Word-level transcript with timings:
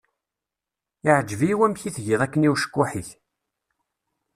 Iεǧeb-iyi 1.07 1.55
wamek 1.59 1.81
i 1.83 1.89
tgiḍ 1.95 2.19
akken 2.25 2.45
i 2.47 2.49
ucekkuḥ-ik. 2.53 3.09